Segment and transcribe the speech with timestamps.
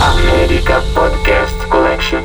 [0.00, 2.22] América Podcast Collection.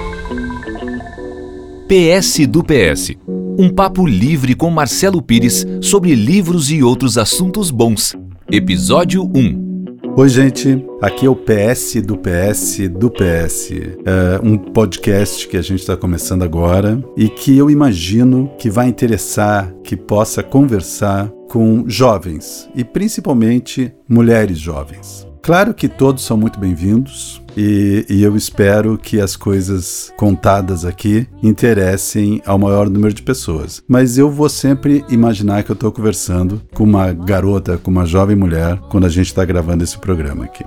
[1.87, 3.15] PS do PS.
[3.57, 8.13] Um papo livre com Marcelo Pires sobre livros e outros assuntos bons.
[8.51, 9.71] Episódio 1.
[10.17, 10.85] Oi, gente.
[11.01, 13.71] Aqui é o PS do PS do PS.
[14.05, 18.89] É um podcast que a gente está começando agora e que eu imagino que vai
[18.89, 25.25] interessar, que possa conversar com jovens e principalmente mulheres jovens.
[25.41, 31.27] Claro que todos são muito bem-vindos e, e, eu espero que as coisas contadas aqui
[31.43, 33.83] interessem ao maior número de pessoas.
[33.87, 38.35] Mas eu vou sempre imaginar que eu estou conversando com uma garota, com uma jovem
[38.35, 40.63] mulher, quando a gente está gravando esse programa aqui.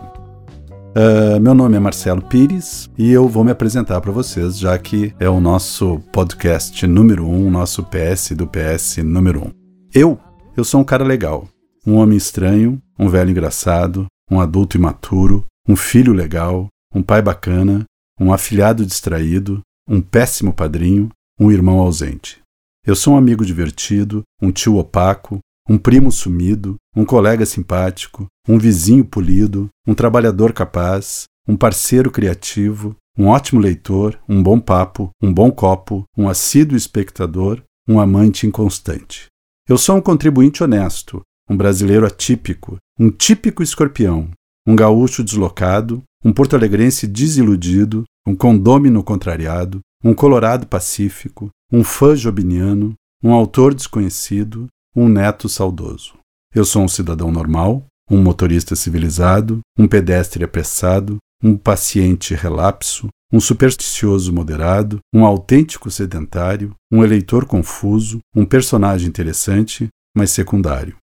[0.97, 5.13] Uh, meu nome é Marcelo Pires e eu vou me apresentar para vocês, já que
[5.19, 9.51] é o nosso podcast número um, nosso PS do PS número um.
[9.93, 10.17] Eu,
[10.57, 11.49] eu sou um cara legal,
[11.85, 17.85] um homem estranho, um velho engraçado, um adulto imaturo, um filho legal, um pai bacana,
[18.21, 22.41] um afilhado distraído, um péssimo padrinho, um irmão ausente.
[22.87, 28.59] Eu sou um amigo divertido, um tio opaco, um primo sumido, um colega simpático, um
[28.59, 35.33] vizinho polido, um trabalhador capaz, um parceiro criativo, um ótimo leitor, um bom papo, um
[35.33, 39.27] bom copo, um assíduo espectador, um amante inconstante.
[39.69, 44.31] Eu sou um contribuinte honesto, um brasileiro atípico, um típico escorpião,
[44.67, 52.95] um gaúcho deslocado, um porto-alegrense desiludido, um condômino contrariado, um colorado pacífico, um fã jobiniano,
[53.23, 56.15] um autor desconhecido, um neto saudoso.
[56.55, 63.41] Eu sou um cidadão normal, um motorista civilizado, um pedestre apressado, um paciente relapso, um
[63.41, 70.97] supersticioso moderado, um autêntico sedentário, um eleitor confuso, um personagem interessante, mas secundário.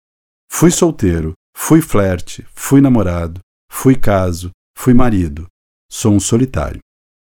[0.49, 5.47] Fui solteiro, fui flerte, fui namorado, fui caso, fui marido.
[5.91, 6.79] Sou um solitário.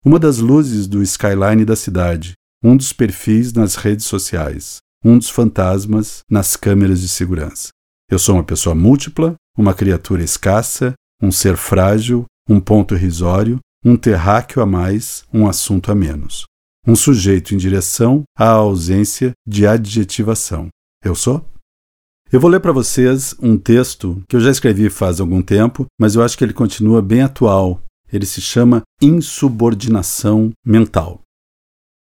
[0.04, 5.30] Uma das luzes do skyline da cidade, um dos perfis nas redes sociais, um dos
[5.30, 7.68] fantasmas nas câmeras de segurança.
[8.10, 13.96] Eu sou uma pessoa múltipla, uma criatura escassa, um ser frágil, um ponto irrisório, um
[13.96, 16.44] terráqueo a mais, um assunto a menos.
[16.86, 20.68] Um sujeito em direção à ausência de adjetivação.
[21.04, 21.44] Eu sou?
[22.32, 26.14] Eu vou ler para vocês um texto que eu já escrevi faz algum tempo, mas
[26.14, 27.82] eu acho que ele continua bem atual.
[28.10, 31.20] Ele se chama Insubordinação Mental.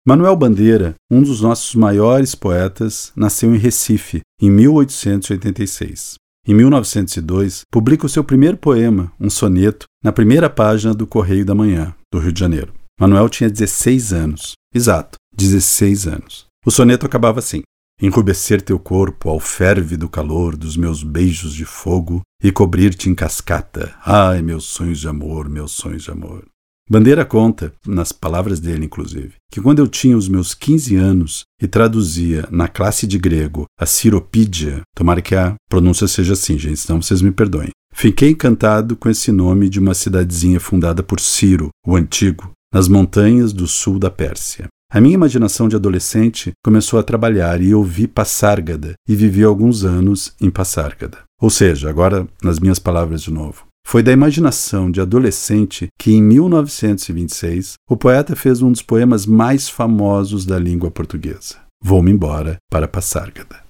[0.07, 6.17] Manuel Bandeira, um dos nossos maiores poetas, nasceu em Recife, em 1886.
[6.47, 11.55] Em 1902, publica o seu primeiro poema, um soneto, na primeira página do Correio da
[11.55, 12.75] Manhã, do Rio de Janeiro.
[13.01, 14.53] Manuel tinha 16 anos.
[14.75, 16.45] Exato, 16 anos.
[16.67, 17.63] O soneto acabava assim:
[18.01, 23.15] enrubescer teu corpo ao ferve do calor dos meus beijos de fogo e cobrir-te em
[23.15, 23.95] cascata.
[24.05, 26.45] Ai, meus sonhos de amor, meus sonhos de amor.
[26.91, 31.69] Bandeira conta, nas palavras dele inclusive, que quando eu tinha os meus 15 anos e
[31.69, 37.03] traduzia na classe de grego a Ciropídia, tomara que a pronúncia seja assim, gente, senão
[37.03, 37.69] vocês me perdoem.
[37.93, 43.53] Fiquei encantado com esse nome de uma cidadezinha fundada por Ciro, o Antigo, nas montanhas
[43.53, 44.69] do sul da Pérsia.
[44.91, 49.85] A minha imaginação de adolescente começou a trabalhar e eu vi Passárgada e vivi alguns
[49.85, 51.19] anos em Passárgada.
[51.43, 53.67] Ou seja, agora nas minhas palavras de novo.
[53.87, 59.69] Foi da imaginação de adolescente que, em 1926, o poeta fez um dos poemas mais
[59.69, 61.57] famosos da língua portuguesa.
[61.85, 63.69] Vou-me embora para Passárgada.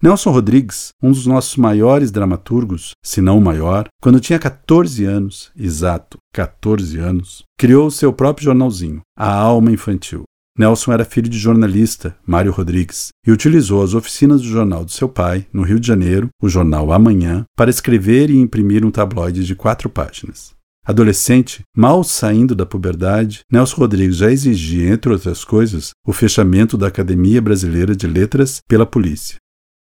[0.00, 5.50] Nelson Rodrigues, um dos nossos maiores dramaturgos, se não o maior, quando tinha 14 anos,
[5.56, 10.22] exato, 14 anos, criou o seu próprio jornalzinho, A Alma Infantil.
[10.58, 15.08] Nelson era filho de jornalista, Mário Rodrigues, e utilizou as oficinas do jornal do seu
[15.08, 19.54] pai, no Rio de Janeiro, o jornal Amanhã, para escrever e imprimir um tabloide de
[19.54, 20.52] quatro páginas.
[20.84, 26.88] Adolescente, mal saindo da puberdade, Nelson Rodrigues já exigia, entre outras coisas, o fechamento da
[26.88, 29.36] Academia Brasileira de Letras pela polícia.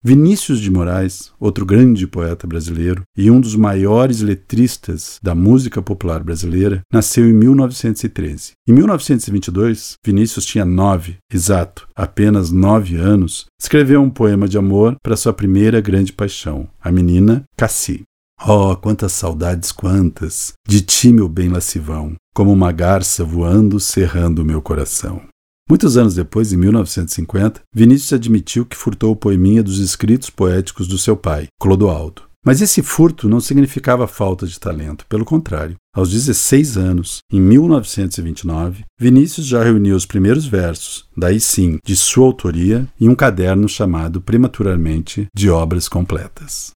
[0.03, 6.23] Vinícius de Moraes, outro grande poeta brasileiro e um dos maiores letristas da música popular
[6.23, 8.51] brasileira, nasceu em 1913.
[8.67, 15.17] Em 1922, Vinícius tinha nove, exato, apenas nove anos, escreveu um poema de amor para
[15.17, 18.03] sua primeira grande paixão, a menina Cassi.
[18.47, 20.53] Oh, quantas saudades, quantas!
[20.67, 25.23] De ti, meu bem lascivão, como uma garça voando, cerrando meu coração.
[25.69, 30.97] Muitos anos depois, em 1950, Vinícius admitiu que furtou o poeminha dos escritos poéticos do
[30.97, 32.21] seu pai, Clodoaldo.
[32.45, 35.75] Mas esse furto não significava falta de talento, pelo contrário.
[35.93, 42.25] Aos 16 anos, em 1929, Vinícius já reuniu os primeiros versos, daí sim, de sua
[42.25, 46.71] autoria, em um caderno chamado prematuramente de Obras Completas.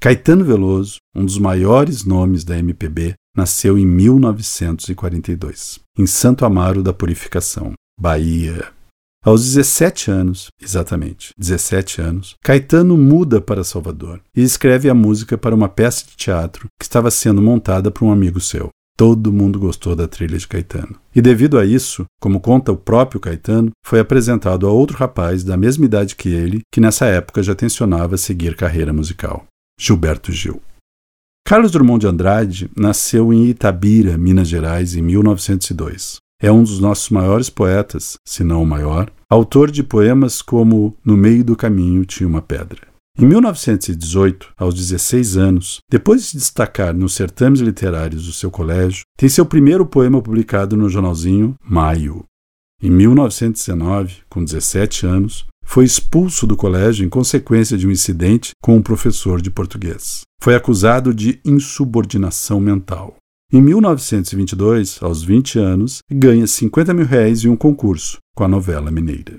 [0.00, 6.94] Caetano Veloso, um dos maiores nomes da MPB, nasceu em 1942, em Santo Amaro da
[6.94, 8.72] Purificação, Bahia.
[9.24, 15.54] Aos 17 anos, exatamente, 17 anos, Caetano muda para Salvador e escreve a música para
[15.54, 18.68] uma peça de teatro que estava sendo montada por um amigo seu.
[18.96, 20.96] Todo mundo gostou da trilha de Caetano.
[21.14, 25.56] E devido a isso, como conta o próprio Caetano, foi apresentado a outro rapaz da
[25.56, 29.46] mesma idade que ele, que nessa época já tensionava seguir carreira musical.
[29.80, 30.60] Gilberto Gil.
[31.46, 36.16] Carlos Drummond de Andrade nasceu em Itabira, Minas Gerais, em 1902.
[36.40, 41.16] É um dos nossos maiores poetas, se não o maior, autor de poemas como No
[41.16, 42.94] Meio do Caminho tinha uma pedra.
[43.16, 49.04] Em 1918, aos 16 anos, depois de se destacar nos certames literários do seu colégio,
[49.16, 52.24] tem seu primeiro poema publicado no jornalzinho Maio.
[52.82, 58.76] Em 1919, com 17 anos, foi expulso do colégio em consequência de um incidente com
[58.76, 60.22] um professor de português.
[60.42, 63.16] Foi acusado de insubordinação mental.
[63.52, 68.90] Em 1922, aos 20 anos, ganha 50 mil réis em um concurso com a novela
[68.90, 69.38] mineira.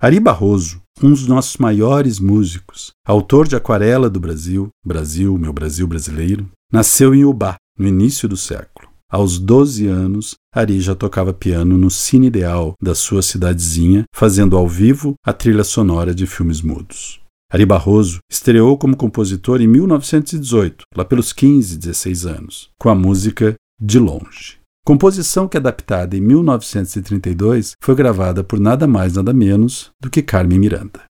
[0.00, 5.86] Ari Barroso, um dos nossos maiores músicos, autor de Aquarela do Brasil, Brasil, meu Brasil
[5.86, 8.88] brasileiro, nasceu em Ubá, no início do século.
[9.10, 14.68] Aos 12 anos, Ari já tocava piano no Cine Ideal da sua cidadezinha, fazendo ao
[14.68, 17.20] vivo a trilha sonora de filmes mudos.
[17.50, 23.54] Ari Barroso estreou como compositor em 1918, lá pelos 15, 16 anos, com a música
[23.80, 24.58] De Longe.
[24.84, 30.58] Composição que, adaptada em 1932, foi gravada por nada mais nada menos do que Carmen
[30.58, 31.04] Miranda.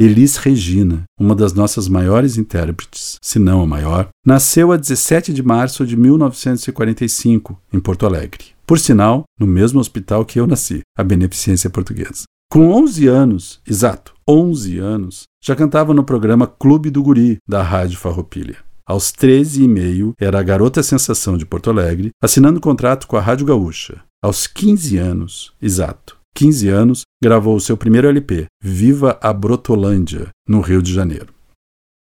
[0.00, 5.42] Elis Regina, uma das nossas maiores intérpretes, se não a maior, nasceu a 17 de
[5.42, 8.46] março de 1945, em Porto Alegre.
[8.66, 12.24] Por sinal, no mesmo hospital que eu nasci, a Beneficência Portuguesa.
[12.50, 17.98] Com 11 anos, exato, 11 anos, já cantava no programa Clube do Guri, da Rádio
[17.98, 18.58] Farroupilha.
[18.86, 23.20] Aos 13 e meio, era a garota sensação de Porto Alegre, assinando contrato com a
[23.20, 24.00] Rádio Gaúcha.
[24.22, 30.60] Aos 15 anos, exato, 15 anos, gravou o seu primeiro LP, Viva a Brotolândia, no
[30.60, 31.34] Rio de Janeiro.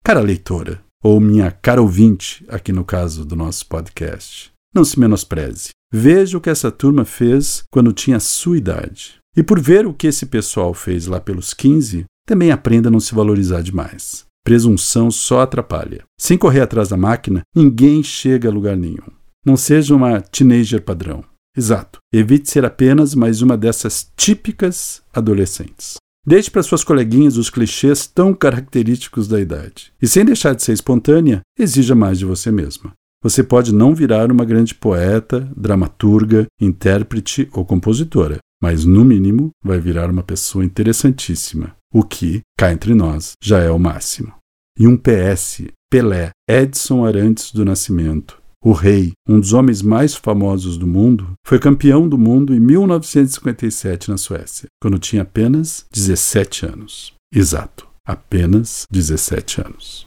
[0.04, 5.70] Cara leitora, ou minha cara ouvinte, aqui no caso do nosso podcast, não se menospreze.
[5.92, 9.16] Veja o que essa turma fez quando tinha sua idade.
[9.38, 13.00] E por ver o que esse pessoal fez lá pelos 15, também aprenda a não
[13.00, 14.26] se valorizar demais.
[14.44, 16.04] Presunção só atrapalha.
[16.20, 19.10] Sem correr atrás da máquina, ninguém chega a lugar nenhum.
[19.46, 21.24] Não seja uma teenager padrão.
[21.58, 22.00] Exato.
[22.14, 25.96] Evite ser apenas mais uma dessas típicas adolescentes.
[26.26, 29.94] Deixe para suas coleguinhas os clichês tão característicos da idade.
[30.02, 32.94] E sem deixar de ser espontânea, exija mais de você mesma.
[33.22, 39.80] Você pode não virar uma grande poeta, dramaturga, intérprete ou compositora, mas no mínimo vai
[39.80, 44.34] virar uma pessoa interessantíssima, o que, cá entre nós, já é o máximo.
[44.78, 50.76] E um PS, Pelé, Edson Arantes do Nascimento, o rei, um dos homens mais famosos
[50.76, 57.14] do mundo, foi campeão do mundo em 1957 na Suécia, quando tinha apenas 17 anos.
[57.32, 60.05] Exato, apenas 17 anos.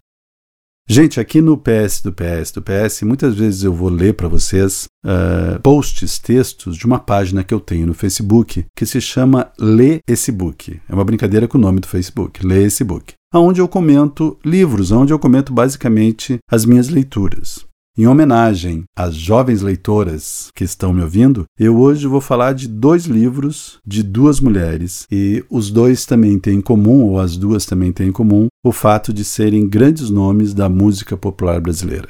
[0.90, 4.86] Gente, aqui no PS do PS do PS, muitas vezes eu vou ler para vocês
[5.04, 9.98] uh, posts, textos de uma página que eu tenho no Facebook que se chama Lê
[10.08, 10.80] esse book.
[10.88, 13.12] É uma brincadeira com o nome do Facebook, Lê esse book.
[13.34, 17.68] Onde eu comento livros, onde eu comento basicamente as minhas leituras.
[17.98, 23.06] Em homenagem às jovens leitoras que estão me ouvindo, eu hoje vou falar de dois
[23.06, 27.90] livros de duas mulheres e os dois também têm em comum, ou as duas também
[27.92, 32.08] têm em comum, o fato de serem grandes nomes da música popular brasileira.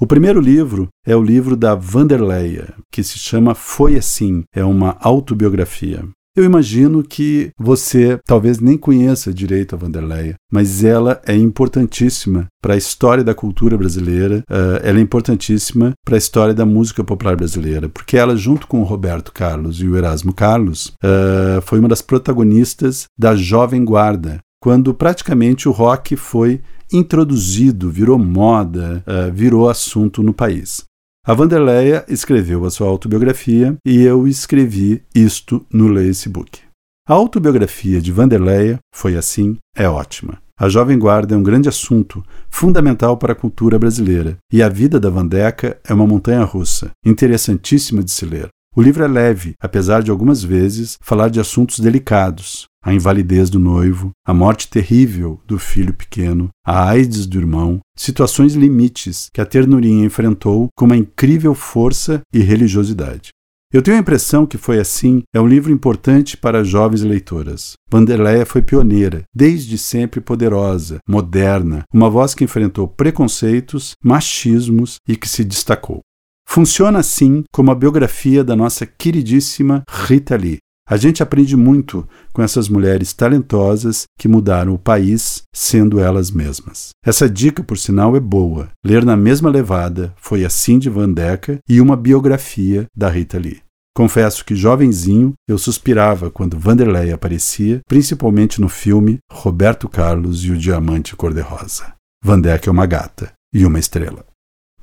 [0.00, 4.96] O primeiro livro é o livro da Vanderleia, que se chama Foi Assim, é uma
[5.00, 6.04] autobiografia.
[6.36, 12.74] Eu imagino que você talvez nem conheça direito a Vanderleia, mas ela é importantíssima para
[12.74, 17.34] a história da cultura brasileira, uh, ela é importantíssima para a história da música popular
[17.34, 21.88] brasileira, porque ela, junto com o Roberto Carlos e o Erasmo Carlos, uh, foi uma
[21.88, 26.60] das protagonistas da Jovem Guarda, quando praticamente o rock foi
[26.92, 30.84] introduzido, virou moda, uh, virou assunto no país.
[31.26, 35.88] A Vanderleia escreveu a sua autobiografia e eu escrevi isto no
[36.30, 36.60] Book.
[37.06, 40.38] A autobiografia de Vanderleia foi assim, é ótima.
[40.58, 44.98] A Jovem Guarda é um grande assunto, fundamental para a cultura brasileira, e a vida
[44.98, 48.48] da Vandeca é uma montanha russa, interessantíssima de se ler.
[48.74, 53.58] O livro é leve, apesar de algumas vezes falar de assuntos delicados, a invalidez do
[53.58, 59.46] noivo, a morte terrível do filho pequeno, a AIDS do irmão, situações limites que a
[59.46, 63.30] ternurinha enfrentou com uma incrível força e religiosidade.
[63.70, 67.74] Eu tenho a impressão que foi assim, é um livro importante para jovens leitoras.
[67.90, 75.28] Vanderleia foi pioneira, desde sempre poderosa, moderna, uma voz que enfrentou preconceitos, machismos e que
[75.28, 76.00] se destacou.
[76.48, 80.60] Funciona assim como a biografia da nossa queridíssima Rita Lee.
[80.88, 86.90] A gente aprende muito com essas mulheres talentosas que mudaram o país sendo elas mesmas.
[87.04, 88.70] Essa dica, por sinal, é boa.
[88.82, 93.60] Ler na mesma levada foi a Cindy Van Decker e uma biografia da Rita Lee.
[93.94, 100.56] Confesso que, jovenzinho, eu suspirava quando Vanderlei aparecia, principalmente no filme Roberto Carlos e o
[100.56, 101.94] Diamante Cor-de-Rosa.
[102.24, 104.27] Van Decker é uma gata e uma estrela.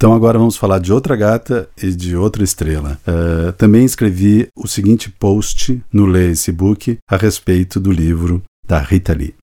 [0.06, 3.00] Então agora vamos falar de outra gata e de outra estrela.
[3.08, 8.78] Uh, também escrevi o seguinte post no Lê esse book a respeito do livro da
[8.78, 9.34] Rita Lee.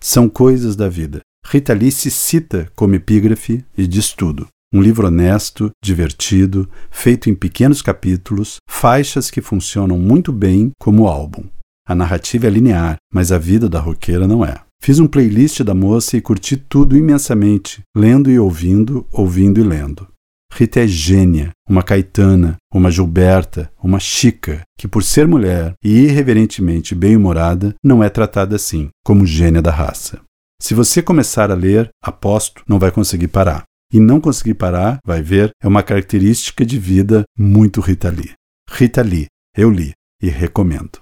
[0.00, 1.18] São coisas da vida.
[1.44, 4.46] Rita Lee se cita como epígrafe e diz tudo.
[4.72, 11.42] Um livro honesto, divertido, feito em pequenos capítulos, faixas que funcionam muito bem como álbum.
[11.88, 14.60] A narrativa é linear, mas a vida da roqueira não é.
[14.84, 20.06] Fiz um playlist da moça e curti tudo imensamente, lendo e ouvindo, ouvindo e lendo.
[20.52, 26.94] Rita é gênia, uma Caetana, uma Gilberta, uma Chica, que por ser mulher e irreverentemente
[26.94, 30.20] bem-humorada, não é tratada assim, como gênia da raça.
[30.60, 33.62] Se você começar a ler, aposto, não vai conseguir parar.
[33.90, 38.34] E não conseguir parar, vai ver, é uma característica de vida muito Rita Lee.
[38.70, 41.00] Rita Lee, eu li e recomendo.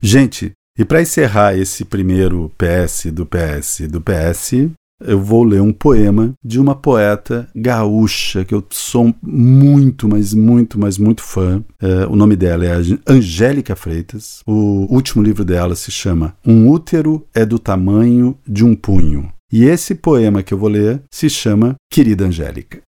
[0.00, 5.72] Gente, e para encerrar esse primeiro PS do PS do PS, eu vou ler um
[5.72, 11.62] poema de uma poeta gaúcha que eu sou muito, mas muito, mas muito fã.
[11.80, 12.72] É, o nome dela é
[13.06, 14.40] Angélica Freitas.
[14.46, 19.30] O último livro dela se chama Um útero é do tamanho de um punho.
[19.52, 22.80] E esse poema que eu vou ler se chama Querida Angélica.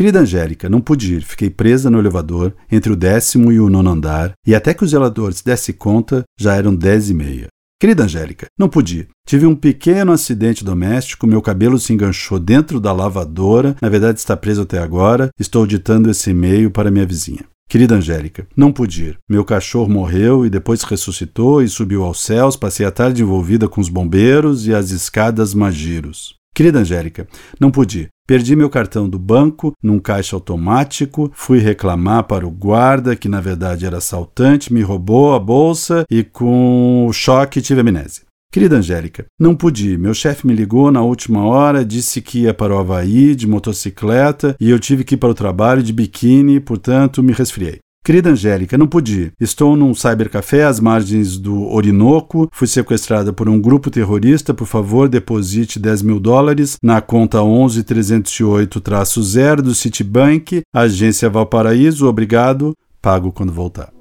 [0.00, 3.90] Querida Angélica, não pude ir, fiquei presa no elevador entre o décimo e o nono
[3.90, 7.48] andar, e até que os zeladores dessem conta, já eram dez e meia.
[7.78, 9.08] Querida Angélica, não pude.
[9.28, 14.34] Tive um pequeno acidente doméstico, meu cabelo se enganchou dentro da lavadora, na verdade está
[14.34, 17.44] preso até agora, estou ditando esse e-mail para minha vizinha.
[17.68, 19.18] Querida Angélica, não pude ir.
[19.28, 22.56] Meu cachorro morreu e depois ressuscitou e subiu aos céus.
[22.56, 26.40] Passei a tarde envolvida com os bombeiros e as escadas magiros.
[26.54, 27.28] Querida Angélica,
[27.60, 28.08] não pude.
[28.30, 33.40] Perdi meu cartão do banco num caixa automático, fui reclamar para o guarda, que na
[33.40, 38.22] verdade era assaltante, me roubou a bolsa e com o choque tive amnésia.
[38.52, 39.98] Querida Angélica, não pude.
[39.98, 44.54] Meu chefe me ligou na última hora, disse que ia para o Havaí de motocicleta
[44.60, 47.80] e eu tive que ir para o trabalho de biquíni, portanto me resfriei.
[48.02, 49.30] Querida Angélica, não pude.
[49.38, 52.48] Estou num cybercafé às margens do Orinoco.
[52.50, 54.54] Fui sequestrada por um grupo terrorista.
[54.54, 62.06] Por favor, deposite 10 mil dólares na conta 11308-0 do Citibank, agência Valparaíso.
[62.06, 62.74] Obrigado.
[63.02, 63.99] Pago quando voltar.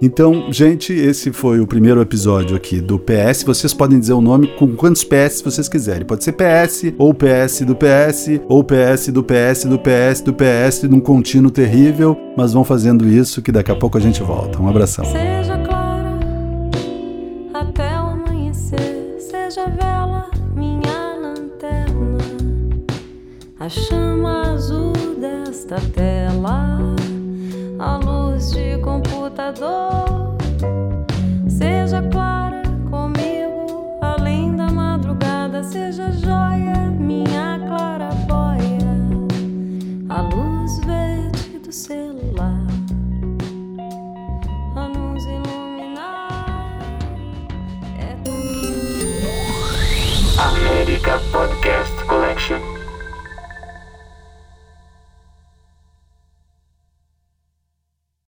[0.00, 3.42] Então, gente, esse foi o primeiro episódio aqui do PS.
[3.42, 6.06] Vocês podem dizer o nome com quantos PS vocês quiserem.
[6.06, 10.82] Pode ser PS, ou PS do PS, ou PS do PS do PS do PS,
[10.84, 12.16] num contínuo terrível.
[12.36, 14.62] Mas vão fazendo isso que daqui a pouco a gente volta.
[14.62, 15.04] Um abração.
[15.04, 16.16] Seja clara
[17.52, 22.18] até o amanhecer, seja vela minha lanterna,
[23.58, 26.77] a chama azul desta tela